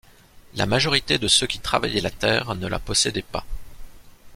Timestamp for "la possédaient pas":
2.65-3.45